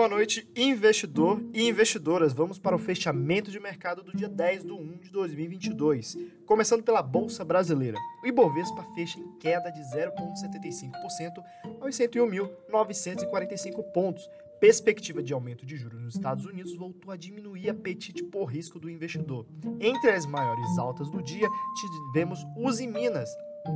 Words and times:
Boa 0.00 0.08
noite, 0.08 0.48
investidor 0.56 1.44
e 1.52 1.68
investidoras. 1.68 2.32
Vamos 2.32 2.58
para 2.58 2.74
o 2.74 2.78
fechamento 2.78 3.50
de 3.50 3.60
mercado 3.60 4.02
do 4.02 4.16
dia 4.16 4.30
10 4.30 4.64
de 4.64 4.72
1 4.72 4.96
de 4.96 5.10
2022. 5.10 6.16
Começando 6.46 6.82
pela 6.82 7.02
Bolsa 7.02 7.44
Brasileira. 7.44 7.98
O 8.24 8.26
Ibovespa 8.26 8.82
fecha 8.94 9.20
em 9.20 9.30
queda 9.36 9.70
de 9.70 9.82
0,75% 9.94 11.44
aos 11.82 11.94
101.945 11.94 13.92
pontos. 13.92 14.26
Perspectiva 14.58 15.22
de 15.22 15.34
aumento 15.34 15.66
de 15.66 15.76
juros 15.76 16.00
nos 16.00 16.14
Estados 16.14 16.46
Unidos 16.46 16.74
voltou 16.74 17.12
a 17.12 17.16
diminuir 17.18 17.68
apetite 17.68 18.24
por 18.24 18.46
risco 18.46 18.80
do 18.80 18.88
investidor. 18.88 19.44
Entre 19.78 20.12
as 20.12 20.24
maiores 20.24 20.78
altas 20.78 21.10
do 21.10 21.22
dia, 21.22 21.46
tivemos 21.78 22.42
Uzi 22.56 22.86
Minas, 22.86 23.28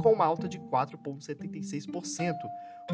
com 0.02 0.14
uma 0.14 0.24
alta 0.24 0.48
de 0.48 0.58
4,76%. 0.58 2.32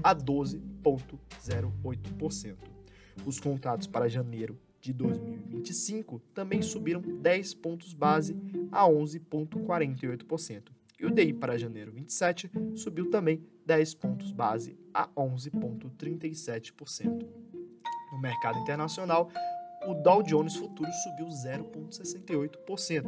a 0.03 0.13
12,08%. 0.15 2.57
Os 3.25 3.41
contratos 3.41 3.87
para 3.87 4.07
janeiro 4.09 4.59
de 4.81 4.93
2025 4.93 6.21
também 6.35 6.61
subiram 6.63 7.01
10 7.01 7.55
pontos 7.55 7.95
base 7.95 8.37
a 8.71 8.85
11,48%. 8.85 10.73
E 11.01 11.07
o 11.07 11.11
DI 11.11 11.33
para 11.33 11.57
janeiro 11.57 11.91
27 11.93 12.51
subiu 12.75 13.09
também 13.11 13.43
10 13.65 13.95
pontos 13.95 14.31
base 14.33 14.77
a 14.93 15.09
11,37%. 15.09 17.27
No 18.13 18.21
mercado 18.21 18.59
internacional, 18.59 19.31
o 19.87 19.95
Dow 19.95 20.23
Jones 20.23 20.57
Futuro 20.57 20.91
subiu 20.93 21.29
0,68%. 21.29 23.07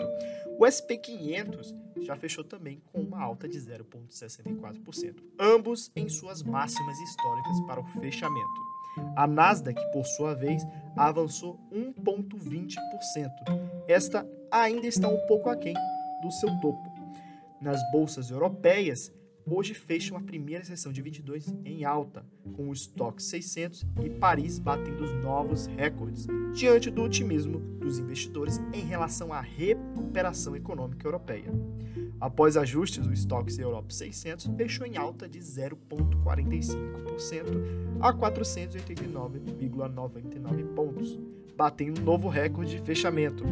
O 0.58 0.66
SP 0.70 0.96
500 0.98 1.74
já 2.02 2.16
fechou 2.16 2.44
também 2.44 2.82
com 2.92 3.00
uma 3.00 3.20
alta 3.20 3.48
de 3.48 3.58
0,64%, 3.58 5.22
ambos 5.38 5.90
em 5.94 6.08
suas 6.08 6.42
máximas 6.42 6.98
históricas 6.98 7.60
para 7.66 7.80
o 7.80 7.84
fechamento. 8.00 8.70
A 9.16 9.26
Nasdaq, 9.26 9.80
por 9.92 10.04
sua 10.04 10.34
vez, 10.34 10.62
avançou 10.96 11.58
1,20%. 11.72 12.76
Esta 13.86 14.26
ainda 14.50 14.86
está 14.86 15.08
um 15.08 15.26
pouco 15.26 15.48
aquém 15.48 15.74
do 16.22 16.30
seu 16.32 16.48
topo, 16.60 16.82
nas 17.60 17.80
bolsas 17.92 18.30
europeias, 18.30 19.12
hoje 19.50 19.74
fecham 19.74 20.16
a 20.16 20.20
primeira 20.20 20.64
sessão 20.64 20.90
de 20.92 21.02
22 21.02 21.52
em 21.64 21.84
alta, 21.84 22.24
com 22.54 22.68
o 22.68 22.72
estoque 22.72 23.20
600 23.22 23.84
e 24.02 24.10
Paris 24.10 24.58
batendo 24.58 25.02
os 25.02 25.12
novos 25.22 25.66
recordes, 25.66 26.26
diante 26.54 26.90
do 26.90 27.02
otimismo 27.02 27.58
dos 27.78 27.98
investidores 27.98 28.58
em 28.72 28.84
relação 28.84 29.32
à 29.32 29.40
recuperação 29.40 30.54
econômica 30.54 31.04
europeia. 31.06 31.50
Após 32.20 32.56
ajustes, 32.56 33.06
o 33.06 33.12
Stocks 33.12 33.56
Europe 33.58 33.94
600 33.94 34.50
fechou 34.56 34.86
em 34.86 34.96
alta 34.98 35.28
de 35.28 35.38
0,45% 35.38 37.80
a 38.00 38.12
489,99 38.12 40.74
pontos, 40.74 41.18
batendo 41.60 42.00
um 42.00 42.04
novo 42.04 42.26
recorde 42.26 42.76
de 42.76 42.82
fechamento. 42.82 43.44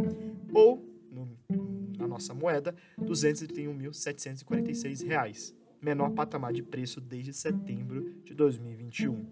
Ou, 0.54 0.82
no 1.10 1.28
na 1.98 2.06
nossa 2.08 2.32
moeda, 2.34 2.74
R$ 2.98 3.04
231.746, 3.04 5.54
menor 5.80 6.10
patamar 6.10 6.52
de 6.52 6.62
preço 6.62 7.00
desde 7.00 7.32
setembro 7.32 8.12
de 8.24 8.34
2021. 8.34 9.24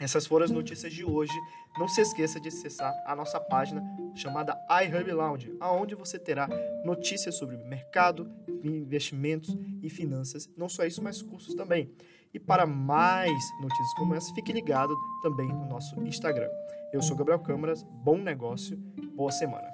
Essas 0.00 0.26
foram 0.26 0.46
as 0.46 0.50
notícias 0.50 0.92
de 0.92 1.04
hoje. 1.04 1.32
Não 1.78 1.86
se 1.86 2.00
esqueça 2.00 2.40
de 2.40 2.48
acessar 2.48 2.92
a 3.06 3.14
nossa 3.14 3.38
página 3.38 3.82
chamada 4.14 4.56
iHub 4.82 5.12
Lounge, 5.12 5.54
aonde 5.60 5.94
você 5.94 6.18
terá 6.18 6.48
notícias 6.84 7.36
sobre 7.36 7.56
mercado, 7.58 8.28
investimentos 8.64 9.56
e 9.82 9.90
finanças. 9.90 10.48
Não 10.56 10.68
só 10.68 10.84
isso, 10.84 11.02
mas 11.02 11.20
cursos 11.20 11.54
também. 11.54 11.92
E 12.32 12.38
para 12.38 12.64
mais 12.64 13.30
notícias 13.60 13.94
como 13.94 14.14
essa, 14.14 14.32
fique 14.34 14.52
ligado 14.52 14.96
também 15.22 15.48
no 15.48 15.66
nosso 15.66 16.00
Instagram. 16.02 16.48
Eu 16.92 17.02
sou 17.02 17.16
Gabriel 17.16 17.40
Câmaras, 17.40 17.82
bom 17.82 18.16
negócio, 18.16 18.76
boa 19.14 19.30
semana. 19.30 19.68